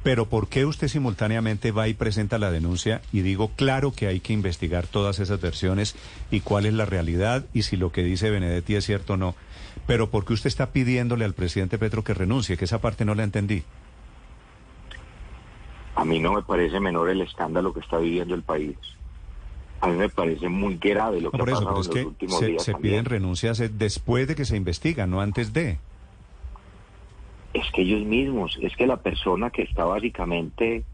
Pero 0.03 0.27
¿por 0.27 0.49
qué 0.49 0.65
usted 0.65 0.89
simultáneamente 0.89 1.73
va 1.73 1.89
y 1.89 1.95
presenta 1.95 2.39
la 2.39 2.51
denuncia 2.51 3.03
y 3.13 3.21
digo, 3.21 3.51
claro 3.57 3.93
que 3.93 4.07
hay 4.07 4.21
que 4.21 4.33
investigar 4.33 4.87
todas 4.87 5.19
esas 5.19 5.41
versiones 5.41 5.97
y 6.31 6.41
cuál 6.41 6.67
es 6.67 6.75
la 6.75 6.87
realidad 6.87 7.45
y 7.53 7.63
si 7.63 7.77
lo 7.77 7.91
que 7.91 8.03
dice 8.05 8.31
Benedetti 8.31 8.77
es 8.77 8.87
cierto 8.87 9.15
o 9.15 9.17
no? 9.17 9.35
Pero 9.87 10.09
¿por 10.11 10.25
qué 10.25 10.35
usted 10.35 10.49
está 10.49 10.71
pidiéndole 10.71 11.25
al 11.25 11.35
presidente 11.35 11.79
Petro 11.79 12.05
que 12.05 12.15
renuncie? 12.15 12.57
Que 12.57 12.65
esa 12.65 12.81
parte 12.81 13.05
no 13.05 13.15
la 13.15 13.25
entendí. 13.25 13.65
A 15.97 16.05
mí 16.05 16.21
no 16.21 16.33
me 16.33 16.43
parece 16.43 16.79
menor 16.79 17.11
el 17.11 17.21
escándalo 17.23 17.75
que 17.75 17.81
está 17.81 17.99
viviendo 17.99 18.35
el 18.35 18.43
país. 18.43 18.77
A 19.81 19.89
mí 19.89 19.97
me 19.97 20.09
parece 20.09 20.49
muy 20.49 20.77
grave 20.77 21.21
lo 21.21 21.31
No, 21.31 21.33
que 21.33 21.39
por 21.39 21.49
ha 21.49 21.53
eso, 21.53 21.65
pasado 21.65 21.75
pero 21.75 21.81
es 21.81 21.87
en 21.89 21.93
que 21.93 22.03
los 22.03 22.09
últimos 22.09 22.39
se, 22.39 22.47
días 22.47 22.63
se 22.63 22.75
piden 22.75 23.05
renuncias 23.05 23.61
eh, 23.61 23.69
después 23.69 24.29
de 24.29 24.35
que 24.37 24.45
se 24.45 24.57
investiga, 24.57 25.07
no 25.07 25.21
antes 25.21 25.53
de. 25.53 25.79
Es 27.59 27.73
que 27.73 27.83
ellos 27.83 28.07
mismos, 28.07 28.57
es 28.63 28.77
que 28.77 28.87
la 28.87 28.99
persona 28.99 29.51
que 29.51 29.63
está 29.63 29.85
básicamente 29.85 30.85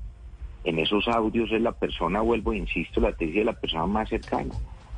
en 0.65 0.79
esos 0.79 1.07
audios 1.09 1.53
es 1.53 1.61
la 1.61 1.73
persona, 1.73 2.23
vuelvo 2.23 2.55
insisto, 2.55 3.03
la 3.03 3.13
tesis 3.13 3.35
de 3.35 3.45
la 3.45 3.53
persona 3.53 3.87
más 3.87 4.09
cercana. 4.09 4.55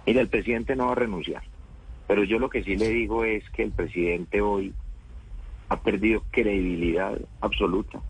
Mira, 0.07 0.21
el 0.21 0.29
presidente 0.29 0.77
no 0.77 0.87
va 0.87 0.93
a 0.93 0.95
renunciar, 0.95 1.43
pero 2.07 2.23
yo 2.23 2.39
lo 2.39 2.49
que 2.49 2.63
sí 2.63 2.77
le 2.77 2.89
digo 2.89 3.25
es 3.25 3.43
que 3.51 3.65
el 3.65 3.73
presidente 3.73 4.41
hoy 4.41 4.73
ha 5.69 5.81
perdido 5.81 6.23
credibilidad 6.31 7.19
absoluta 7.41 8.01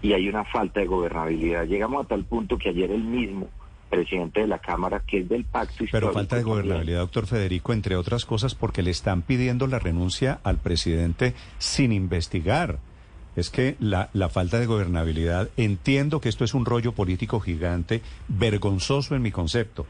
y 0.00 0.12
hay 0.12 0.28
una 0.28 0.44
falta 0.44 0.78
de 0.78 0.86
gobernabilidad. 0.86 1.64
Llegamos 1.64 2.04
a 2.04 2.08
tal 2.08 2.24
punto 2.24 2.56
que 2.56 2.68
ayer 2.68 2.92
el 2.92 3.02
mismo 3.02 3.48
presidente 3.88 4.40
de 4.40 4.46
la 4.46 4.58
Cámara, 4.58 5.02
que 5.06 5.20
es 5.20 5.28
del 5.28 5.44
pacto 5.44 5.74
Pero 5.78 5.84
histórico 5.86 6.12
falta 6.12 6.36
de 6.36 6.42
gobernabilidad, 6.42 7.00
doctor 7.00 7.26
Federico, 7.26 7.72
entre 7.72 7.96
otras 7.96 8.24
cosas 8.24 8.54
porque 8.54 8.82
le 8.82 8.90
están 8.90 9.22
pidiendo 9.22 9.66
la 9.66 9.78
renuncia 9.78 10.40
al 10.42 10.58
presidente 10.58 11.34
sin 11.58 11.92
investigar. 11.92 12.78
Es 13.36 13.50
que 13.50 13.76
la, 13.80 14.08
la 14.14 14.30
falta 14.30 14.58
de 14.58 14.66
gobernabilidad, 14.66 15.50
entiendo 15.58 16.20
que 16.20 16.30
esto 16.30 16.44
es 16.44 16.54
un 16.54 16.64
rollo 16.64 16.92
político 16.92 17.38
gigante, 17.40 18.00
vergonzoso 18.28 19.14
en 19.14 19.22
mi 19.22 19.30
concepto, 19.30 19.86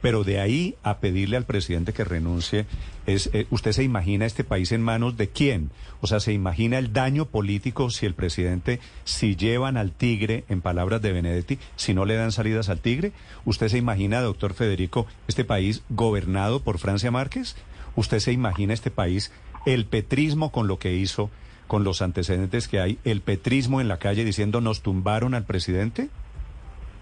pero 0.00 0.24
de 0.24 0.40
ahí 0.40 0.76
a 0.82 0.98
pedirle 0.98 1.36
al 1.36 1.44
presidente 1.44 1.92
que 1.92 2.04
renuncie, 2.04 2.66
es, 3.06 3.30
eh, 3.32 3.46
¿usted 3.50 3.72
se 3.72 3.82
imagina 3.82 4.26
este 4.26 4.44
país 4.44 4.72
en 4.72 4.82
manos 4.82 5.16
de 5.16 5.28
quién? 5.28 5.70
O 6.00 6.06
sea, 6.06 6.20
¿se 6.20 6.32
imagina 6.32 6.78
el 6.78 6.92
daño 6.92 7.26
político 7.26 7.90
si 7.90 8.06
el 8.06 8.14
presidente, 8.14 8.80
si 9.04 9.36
llevan 9.36 9.76
al 9.76 9.92
tigre, 9.92 10.44
en 10.48 10.60
palabras 10.60 11.02
de 11.02 11.12
Benedetti, 11.12 11.58
si 11.76 11.94
no 11.94 12.04
le 12.04 12.14
dan 12.14 12.32
salidas 12.32 12.68
al 12.68 12.80
tigre? 12.80 13.12
¿Usted 13.44 13.68
se 13.68 13.78
imagina, 13.78 14.20
doctor 14.20 14.54
Federico, 14.54 15.06
este 15.28 15.44
país 15.44 15.82
gobernado 15.88 16.60
por 16.60 16.78
Francia 16.78 17.10
Márquez? 17.10 17.56
¿Usted 17.96 18.20
se 18.20 18.32
imagina 18.32 18.74
este 18.74 18.90
país, 18.90 19.32
el 19.66 19.84
petrismo 19.84 20.52
con 20.52 20.68
lo 20.68 20.78
que 20.78 20.94
hizo, 20.94 21.30
con 21.66 21.84
los 21.84 22.02
antecedentes 22.02 22.68
que 22.68 22.80
hay, 22.80 22.98
el 23.04 23.20
petrismo 23.20 23.80
en 23.80 23.88
la 23.88 23.98
calle 23.98 24.24
diciendo 24.24 24.60
nos 24.60 24.82
tumbaron 24.82 25.34
al 25.34 25.44
presidente? 25.44 26.08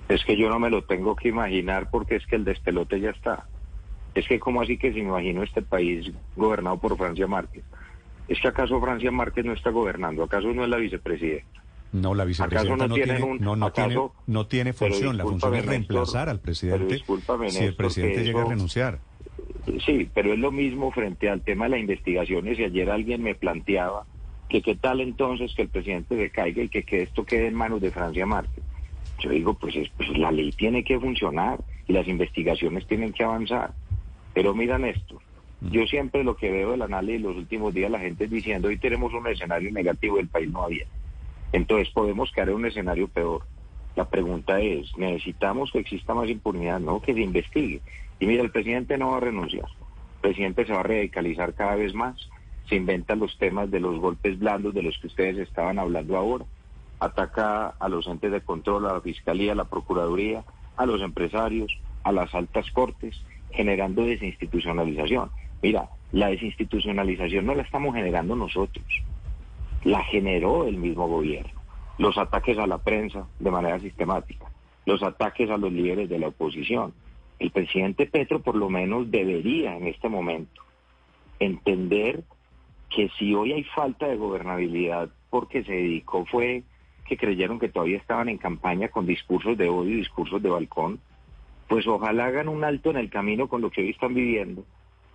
Es 0.09 0.25
que 0.25 0.37
yo 0.37 0.49
no 0.49 0.59
me 0.59 0.71
lo 0.71 0.83
tengo 0.83 1.15
que 1.17 1.29
imaginar 1.29 1.89
porque 1.91 2.17
es 2.17 2.27
que 2.27 2.37
el 2.37 2.45
despelote 2.45 3.01
ya 3.01 3.11
está. 3.11 3.47
Es 4.15 4.27
que 4.27 4.41
como 4.41 4.63
así 4.63 4.79
que 4.79 4.93
si 4.93 5.03
me 5.03 5.09
imagino 5.09 5.43
este 5.43 5.63
país 5.63 6.11
gobernado 6.35 6.79
por 6.79 6.97
Francia 6.97 7.27
Márquez. 7.27 7.63
Es 8.27 8.41
que 8.41 8.49
acaso 8.49 8.81
Francia 8.81 9.11
Márquez 9.11 9.45
no 9.45 9.53
está 9.53 9.71
gobernando, 9.71 10.23
acaso 10.25 10.53
no 10.53 10.65
es 10.65 10.69
la 10.71 10.77
vicepresidenta. 10.79 11.63
No, 11.93 12.15
la 12.15 12.25
vicepresidenta 12.27 12.87
no 12.87 12.95
tiene, 12.95 13.23
un- 13.23 13.39
no, 13.41 13.57
no 13.57 13.67
acaso- 13.67 13.89
tiene, 13.89 14.11
no 14.27 14.47
tiene 14.47 14.73
Pero 14.75 14.93
función. 14.93 15.17
La 15.17 15.25
función 15.25 15.55
es 15.55 15.61
Néstor, 15.61 15.71
reemplazar 15.71 16.29
al 16.29 16.41
presidente 16.41 17.03
si 17.49 17.65
el 17.65 17.75
presidente 17.75 18.25
llega 18.25 18.43
a 18.43 18.45
renunciar. 18.47 18.99
Sí, 19.87 20.11
pero 20.15 20.33
es 20.33 20.39
lo 20.39 20.51
mismo 20.51 20.91
frente 20.91 21.29
al 21.29 21.43
tema 21.43 21.65
de 21.67 21.71
las 21.73 21.81
investigaciones 21.81 22.59
y 22.59 22.65
ayer 22.65 22.91
alguien 22.91 23.23
me 23.23 23.35
planteaba 23.35 24.05
que 24.49 24.63
qué 24.63 24.75
tal 24.77 25.01
entonces 25.01 25.53
que 25.55 25.63
el 25.63 25.69
presidente 25.69 26.17
se 26.17 26.31
caiga 26.31 26.63
y 26.63 26.69
que, 26.71 26.83
que 26.83 27.03
esto 27.03 27.25
quede 27.25 27.49
en 27.49 27.55
manos 27.55 27.81
de 27.83 27.91
Francia 27.91 28.25
Márquez. 28.27 28.65
Yo 29.19 29.31
digo, 29.31 29.55
pues, 29.55 29.75
es- 29.77 29.91
pues 29.97 30.09
la 30.17 30.31
ley 30.31 30.53
tiene 30.53 30.85
que 30.85 30.99
funcionar 30.99 31.61
y 31.87 31.93
las 31.93 32.07
investigaciones 32.07 32.87
tienen 32.87 33.13
que 33.13 33.25
avanzar. 33.25 33.73
Pero 34.35 34.55
mira, 34.55 34.79
Néstor, 34.79 35.19
yo 35.61 35.87
siempre 35.87 36.23
lo 36.23 36.37
que 36.37 36.51
veo 36.51 36.71
del 36.71 36.83
análisis 36.83 37.23
los 37.23 37.37
últimos 37.37 37.75
días, 37.75 37.91
la 37.91 37.99
gente 37.99 38.25
es 38.25 38.31
diciendo, 38.31 38.69
hoy 38.69 38.77
tenemos 38.79 39.13
un 39.13 39.27
escenario 39.27 39.73
negativo 39.73 40.17
del 40.19 40.29
país 40.29 40.49
no 40.51 40.63
había. 40.63 40.85
Entonces 41.53 41.89
podemos 41.91 42.31
caer 42.31 42.51
en 42.51 42.57
un 42.57 42.67
escenario 42.67 43.09
peor. 43.09 43.43
La 43.97 44.05
pregunta 44.09 44.61
es, 44.61 44.97
¿necesitamos 44.97 45.73
que 45.73 45.81
exista 45.81 46.15
más 46.15 46.29
impunidad? 46.29 46.79
No, 46.79 47.01
que 47.01 47.15
se 47.15 47.21
investigue. 47.21 47.81
Y 48.21 48.27
mira, 48.27 48.43
el 48.43 48.51
presidente 48.51 48.97
no 48.99 49.11
va 49.11 49.17
a 49.17 49.21
renunciar. 49.21 49.65
El 49.65 50.21
presidente 50.21 50.65
se 50.67 50.73
va 50.73 50.81
a 50.81 50.85
radicalizar 50.85 51.55
cada 51.55 51.75
vez 51.75 51.95
más. 51.95 52.17
Se 52.69 52.77
inventan 52.77 53.19
los 53.19 53.37
temas 53.39 53.71
de 53.71 53.81
los 53.81 53.99
golpes 53.99 54.39
blandos 54.39 54.75
de 54.75 54.83
los 54.83 54.97
que 54.99 55.09
ustedes 55.09 55.39
estaban 55.39 55.79
hablando 55.79 56.17
ahora. 56.17 56.45
Ataca 57.01 57.75
a 57.79 57.89
los 57.89 58.07
entes 58.07 58.33
de 58.33 58.41
control, 58.41 58.87
a 58.87 58.95
la 58.95 59.01
Fiscalía, 59.01 59.53
a 59.53 59.57
la 59.57 59.65
Procuraduría, 59.65 60.45
a 60.77 60.87
los 60.87 61.01
empresarios, 61.01 61.73
a 62.03 62.13
las 62.13 62.35
altas 62.35 62.71
cortes, 62.73 63.21
generando 63.51 64.05
desinstitucionalización. 64.05 65.31
Mira, 65.63 65.89
la 66.13 66.29
desinstitucionalización 66.29 67.47
no 67.47 67.55
la 67.55 67.63
estamos 67.63 67.95
generando 67.95 68.35
nosotros 68.37 68.85
la 69.85 70.03
generó 70.05 70.67
el 70.67 70.77
mismo 70.77 71.07
gobierno. 71.09 71.53
Los 71.99 72.17
ataques 72.19 72.59
a 72.59 72.67
la 72.67 72.79
prensa 72.79 73.27
de 73.39 73.51
manera 73.51 73.79
sistemática, 73.81 74.47
los 74.87 75.03
ataques 75.03 75.51
a 75.51 75.57
los 75.57 75.73
líderes 75.73 76.09
de 76.09 76.19
la 76.19 76.29
oposición. 76.29 76.93
El 77.39 77.51
presidente 77.51 78.07
Petro 78.07 78.41
por 78.41 78.57
lo 78.57 78.69
menos 78.69 79.11
debería 79.11 79.77
en 79.77 79.87
este 79.87 80.09
momento 80.09 80.63
entender 81.39 82.25
que 82.91 83.09
si 83.19 83.35
hoy 83.35 83.53
hay 83.53 83.65
falta 83.65 84.09
de 84.09 84.17
gobernabilidad 84.17 85.09
porque 85.31 85.63
se 85.63 85.73
dedicó 85.73 86.25
fue 86.27 86.65
que 87.09 87.17
creyeron 87.17 87.59
que 87.59 87.69
todavía 87.69 87.97
estaban 87.97 88.29
en 88.29 88.39
campaña 88.39 88.89
con 88.89 89.07
discursos 89.07 89.57
de 89.57 89.69
odio 89.69 89.93
y 89.93 89.97
discursos 89.97 90.43
de 90.43 90.51
balcón, 90.51 91.01
pues 91.67 91.87
ojalá 91.87 92.27
hagan 92.27 92.49
un 92.49 92.65
alto 92.65 92.91
en 92.91 92.97
el 92.97 93.11
camino 93.11 93.49
con 93.49 93.63
lo 93.63 93.71
que 93.71 93.81
hoy 93.81 93.91
están 93.91 94.15
viviendo 94.15 94.65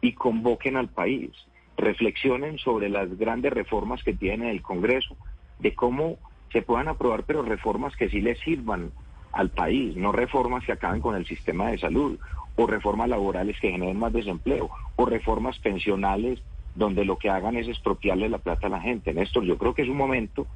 y 0.01 0.13
convoquen 0.13 0.75
al 0.75 0.89
país, 0.89 1.31
reflexionen 1.77 2.57
sobre 2.57 2.89
las 2.89 3.17
grandes 3.17 3.53
reformas 3.53 4.03
que 4.03 4.13
tiene 4.13 4.51
el 4.51 4.61
Congreso, 4.61 5.15
de 5.59 5.73
cómo 5.73 6.17
se 6.51 6.61
puedan 6.61 6.87
aprobar, 6.87 7.23
pero 7.23 7.43
reformas 7.43 7.95
que 7.95 8.09
sí 8.09 8.21
les 8.21 8.39
sirvan 8.39 8.91
al 9.31 9.49
país, 9.49 9.95
no 9.95 10.11
reformas 10.11 10.63
que 10.65 10.73
acaben 10.73 11.01
con 11.01 11.15
el 11.15 11.25
sistema 11.25 11.69
de 11.69 11.77
salud, 11.77 12.19
o 12.55 12.67
reformas 12.67 13.09
laborales 13.09 13.59
que 13.59 13.71
generen 13.71 13.97
más 13.97 14.13
desempleo, 14.13 14.69
o 14.95 15.05
reformas 15.05 15.57
pensionales 15.59 16.41
donde 16.75 17.05
lo 17.05 17.17
que 17.17 17.29
hagan 17.29 17.55
es 17.55 17.67
expropiarle 17.67 18.29
la 18.29 18.39
plata 18.39 18.67
a 18.67 18.69
la 18.69 18.81
gente. 18.81 19.13
Néstor, 19.13 19.43
yo 19.43 19.57
creo 19.57 19.73
que 19.73 19.83
es 19.83 19.89
un 19.89 19.97
momento 19.97 20.47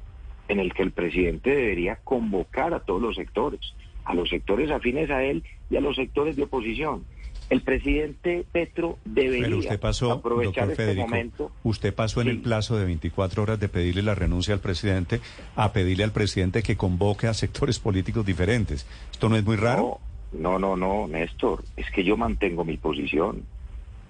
en 0.48 0.60
el 0.60 0.72
que 0.74 0.82
el 0.82 0.90
presidente 0.92 1.50
debería 1.54 1.96
convocar 2.04 2.74
a 2.74 2.80
todos 2.80 3.00
los 3.02 3.16
sectores, 3.16 3.60
a 4.04 4.14
los 4.14 4.28
sectores 4.28 4.70
afines 4.70 5.10
a 5.10 5.22
él 5.22 5.44
y 5.70 5.76
a 5.76 5.80
los 5.80 5.96
sectores 5.96 6.36
de 6.36 6.42
oposición. 6.44 7.04
El 7.50 7.62
presidente 7.62 8.44
Petro 8.52 8.98
debería 9.06 9.44
Pero 9.46 9.58
usted 9.58 9.80
pasó, 9.80 10.12
aprovechar 10.12 10.64
este 10.70 10.76
Federico, 10.82 11.06
momento. 11.08 11.50
usted 11.62 11.94
pasó 11.94 12.20
en 12.20 12.28
el 12.28 12.40
plazo 12.40 12.76
de 12.76 12.84
24 12.84 13.42
horas 13.42 13.58
de 13.60 13.68
pedirle 13.70 14.02
la 14.02 14.14
renuncia 14.14 14.52
al 14.52 14.60
presidente 14.60 15.20
a 15.56 15.72
pedirle 15.72 16.04
al 16.04 16.12
presidente 16.12 16.62
que 16.62 16.76
convoque 16.76 17.26
a 17.26 17.32
sectores 17.34 17.78
políticos 17.80 18.26
diferentes. 18.26 18.86
¿Esto 19.10 19.28
no 19.30 19.36
es 19.36 19.44
muy 19.44 19.56
raro? 19.56 19.98
No, 20.32 20.58
no, 20.58 20.76
no, 20.76 20.76
no, 20.76 21.08
Néstor, 21.08 21.64
es 21.76 21.90
que 21.90 22.04
yo 22.04 22.18
mantengo 22.18 22.64
mi 22.66 22.76
posición, 22.76 23.44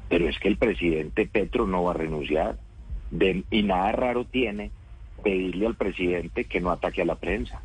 pero 0.09 0.29
es 0.29 0.37
que 0.41 0.49
el 0.49 0.57
presidente 0.57 1.27
Petro 1.27 1.65
no 1.67 1.85
va 1.85 1.93
a 1.93 1.95
renunciar. 1.95 2.59
De- 3.13 3.45
y 3.53 3.63
nada 3.63 3.93
raro 3.93 4.25
tiene 4.25 4.73
pedirle 5.23 5.67
al 5.67 5.75
presidente 5.75 6.45
que 6.45 6.61
no 6.61 6.71
ataque 6.71 7.03
a 7.03 7.07
la 7.07 7.17
prensa. 7.17 7.61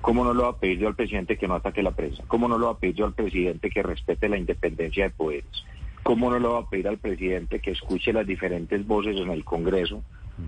¿Cómo 0.00 0.24
no 0.24 0.32
lo 0.32 0.44
va 0.44 0.50
a 0.50 0.56
pedir 0.56 0.78
yo 0.78 0.88
al 0.88 0.94
presidente 0.94 1.36
que 1.36 1.48
no 1.48 1.54
ataque 1.54 1.80
a 1.80 1.84
la 1.84 1.90
prensa? 1.90 2.22
¿Cómo 2.28 2.48
no 2.48 2.56
lo 2.56 2.66
va 2.66 2.72
a 2.72 2.78
pedir 2.78 2.96
yo 2.96 3.06
al 3.06 3.14
presidente 3.14 3.70
que 3.70 3.82
respete 3.82 4.28
la 4.28 4.38
independencia 4.38 5.04
de 5.04 5.10
poderes? 5.10 5.64
¿Cómo 6.02 6.30
no 6.30 6.38
lo 6.38 6.52
va 6.52 6.60
a 6.60 6.70
pedir 6.70 6.88
al 6.88 6.98
presidente 6.98 7.58
que 7.58 7.72
escuche 7.72 8.12
las 8.12 8.26
diferentes 8.26 8.86
voces 8.86 9.16
en 9.16 9.30
el 9.30 9.44
Congreso 9.44 10.02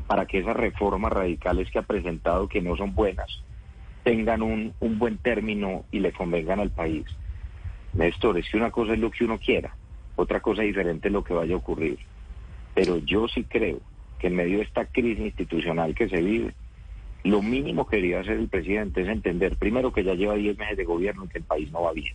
para 0.06 0.26
que 0.26 0.38
esas 0.38 0.56
reformas 0.56 1.12
radicales 1.12 1.68
que 1.70 1.80
ha 1.80 1.82
presentado, 1.82 2.48
que 2.48 2.62
no 2.62 2.76
son 2.76 2.94
buenas, 2.94 3.42
tengan 4.04 4.42
un, 4.42 4.72
un 4.78 4.98
buen 4.98 5.18
término 5.18 5.84
y 5.90 5.98
le 5.98 6.12
convengan 6.12 6.60
al 6.60 6.70
país? 6.70 7.04
Néstor, 7.92 8.38
es 8.38 8.48
que 8.48 8.56
una 8.56 8.70
cosa 8.70 8.92
es 8.92 9.00
lo 9.00 9.10
que 9.10 9.24
uno 9.24 9.38
quiera, 9.38 9.74
otra 10.14 10.40
cosa 10.40 10.62
diferente 10.62 11.08
es 11.08 11.12
lo 11.12 11.24
que 11.24 11.34
vaya 11.34 11.54
a 11.54 11.58
ocurrir. 11.58 11.98
Pero 12.72 12.98
yo 12.98 13.26
sí 13.26 13.44
creo 13.44 13.80
que 14.20 14.28
en 14.28 14.36
medio 14.36 14.58
de 14.58 14.64
esta 14.64 14.84
crisis 14.84 15.24
institucional 15.24 15.94
que 15.94 16.08
se 16.08 16.20
vive, 16.20 16.52
lo 17.24 17.42
mínimo 17.42 17.86
que 17.86 17.96
debería 17.96 18.20
hacer 18.20 18.36
el 18.36 18.48
presidente 18.48 19.02
es 19.02 19.08
entender, 19.08 19.56
primero, 19.56 19.92
que 19.92 20.04
ya 20.04 20.14
lleva 20.14 20.34
10 20.34 20.58
meses 20.58 20.76
de 20.76 20.84
gobierno 20.84 21.24
y 21.24 21.28
que 21.28 21.38
el 21.38 21.44
país 21.44 21.70
no 21.72 21.82
va 21.82 21.92
bien. 21.92 22.14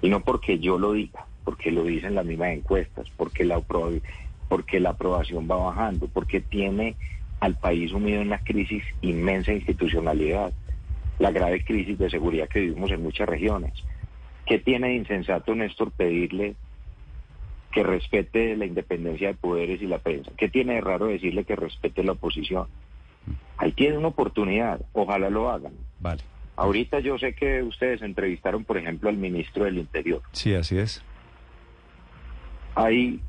Y 0.00 0.08
no 0.08 0.20
porque 0.20 0.58
yo 0.58 0.78
lo 0.78 0.92
diga, 0.92 1.26
porque 1.44 1.70
lo 1.70 1.84
dicen 1.84 2.14
las 2.14 2.24
mismas 2.24 2.50
encuestas, 2.50 3.06
porque 3.16 3.44
la, 3.44 3.60
porque 4.48 4.80
la 4.80 4.90
aprobación 4.90 5.48
va 5.50 5.56
bajando, 5.56 6.08
porque 6.08 6.40
tiene 6.40 6.96
al 7.40 7.56
país 7.56 7.90
sumido 7.90 8.20
en 8.20 8.28
una 8.28 8.38
crisis 8.38 8.84
inmensa 9.00 9.50
de 9.50 9.58
institucionalidad, 9.58 10.52
la 11.18 11.30
grave 11.30 11.64
crisis 11.64 11.98
de 11.98 12.10
seguridad 12.10 12.48
que 12.48 12.60
vivimos 12.60 12.90
en 12.90 13.02
muchas 13.02 13.28
regiones. 13.28 13.72
¿Qué 14.46 14.58
tiene 14.58 14.88
de 14.88 14.94
insensato, 14.94 15.54
Néstor, 15.54 15.92
pedirle 15.92 16.54
que 17.72 17.82
respete 17.82 18.56
la 18.56 18.66
independencia 18.66 19.28
de 19.28 19.34
poderes 19.34 19.82
y 19.82 19.86
la 19.86 19.98
prensa? 19.98 20.30
¿Qué 20.36 20.48
tiene 20.48 20.74
de 20.74 20.80
raro 20.80 21.06
decirle 21.06 21.44
que 21.44 21.56
respete 21.56 22.04
la 22.04 22.12
oposición? 22.12 22.66
Ahí 23.56 23.72
tiene 23.72 23.98
una 23.98 24.08
oportunidad, 24.08 24.80
ojalá 24.92 25.30
lo 25.30 25.50
hagan. 25.50 25.72
Vale. 26.00 26.22
Ahorita 26.56 27.00
yo 27.00 27.18
sé 27.18 27.34
que 27.34 27.62
ustedes 27.62 28.02
entrevistaron, 28.02 28.64
por 28.64 28.76
ejemplo, 28.76 29.08
al 29.08 29.16
ministro 29.16 29.64
del 29.64 29.78
Interior. 29.78 30.22
Sí, 30.32 30.54
así 30.54 30.78
es. 30.78 31.02
Ahí 32.74 33.20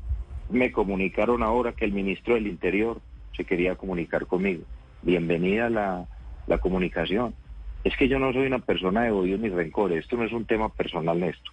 me 0.50 0.72
comunicaron 0.72 1.42
ahora 1.42 1.72
que 1.72 1.84
el 1.84 1.92
ministro 1.92 2.34
del 2.34 2.46
Interior 2.46 3.00
se 3.36 3.44
quería 3.44 3.76
comunicar 3.76 4.26
conmigo. 4.26 4.64
Bienvenida 5.02 5.70
la, 5.70 6.06
la 6.46 6.58
comunicación. 6.58 7.34
Es 7.82 7.96
que 7.96 8.08
yo 8.08 8.18
no 8.18 8.32
soy 8.32 8.46
una 8.46 8.60
persona 8.60 9.02
de 9.02 9.10
odio 9.10 9.38
ni 9.38 9.48
rencor. 9.48 9.92
Esto 9.92 10.16
no 10.16 10.24
es 10.24 10.32
un 10.32 10.44
tema 10.44 10.68
personal, 10.68 11.18
Néstor. 11.20 11.52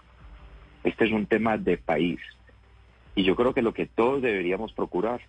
Este 0.83 1.05
es 1.05 1.11
un 1.11 1.25
tema 1.25 1.57
de 1.57 1.77
país. 1.77 2.19
Y 3.15 3.23
yo 3.23 3.35
creo 3.35 3.53
que 3.53 3.61
lo 3.61 3.73
que 3.73 3.85
todos 3.85 4.21
deberíamos 4.21 4.71
procurar 4.73 5.21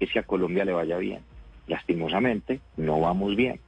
es 0.00 0.10
que 0.12 0.18
a 0.18 0.22
Colombia 0.24 0.64
le 0.64 0.72
vaya 0.72 0.96
bien. 0.98 1.20
Lastimosamente, 1.66 2.60
no 2.76 3.00
vamos 3.00 3.34
bien. 3.36 3.60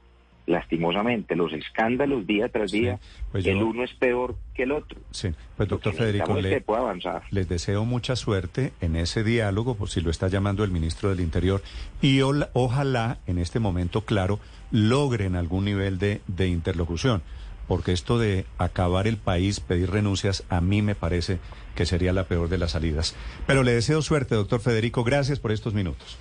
Lastimosamente, 0.47 1.35
los 1.35 1.53
escándalos 1.53 2.25
día 2.25 2.49
tras 2.49 2.71
día, 2.71 2.99
pues 3.31 3.45
el 3.45 3.59
yo- 3.59 3.67
uno 3.67 3.83
es 3.83 3.93
peor 3.93 4.35
que 4.55 4.63
el 4.63 4.71
otro. 4.71 4.99
Sí, 5.11 5.29
pues 5.55 5.69
doctor 5.69 5.93
Federico, 5.93 6.33
le- 6.41 6.63
avanzar. 6.75 7.23
les 7.29 7.47
deseo 7.47 7.85
mucha 7.85 8.15
suerte 8.15 8.73
en 8.81 8.95
ese 8.95 9.23
diálogo, 9.23 9.75
por 9.75 9.89
si 9.89 10.01
lo 10.01 10.09
está 10.09 10.27
llamando 10.29 10.63
el 10.63 10.71
ministro 10.71 11.09
del 11.09 11.19
Interior, 11.19 11.61
y 12.01 12.21
ola- 12.21 12.49
ojalá 12.53 13.19
en 13.27 13.37
este 13.37 13.59
momento, 13.59 14.01
claro, 14.01 14.39
logren 14.71 15.35
algún 15.35 15.63
nivel 15.65 15.99
de, 15.99 16.21
de 16.27 16.47
interlocución, 16.47 17.21
porque 17.67 17.91
esto 17.91 18.19
de 18.19 18.45
acabar 18.57 19.07
el 19.07 19.17
país, 19.17 19.59
pedir 19.59 19.91
renuncias, 19.91 20.43
a 20.49 20.61
mí 20.61 20.81
me 20.81 20.95
parece 20.95 21.39
que 21.75 21.85
sería 21.85 22.13
la 22.13 22.25
peor 22.25 22.49
de 22.49 22.57
las 22.57 22.71
salidas. 22.71 23.15
Pero 23.47 23.63
le 23.63 23.73
deseo 23.73 24.01
suerte, 24.01 24.35
doctor 24.35 24.59
Federico, 24.59 25.03
gracias 25.03 25.39
por 25.39 25.51
estos 25.51 25.73
minutos. 25.73 26.17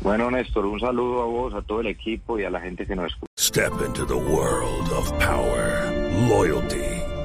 Bueno, 0.00 0.30
Néstor, 0.30 0.64
un 0.64 0.78
saludo 0.78 1.22
a 1.22 1.26
vos, 1.26 1.54
a 1.54 1.62
todo 1.62 1.80
el 1.80 1.88
equipo 1.88 2.38
y 2.38 2.44
a 2.44 2.50
la 2.50 2.60
gente 2.60 2.86
que 2.86 2.94
nos 2.94 3.06
escucha. 3.12 3.26
Step 3.38 3.72
into 3.84 4.06
the 4.06 4.14
world 4.14 4.92
of 4.92 5.10
power, 5.18 5.90
loyalty, 6.28 6.84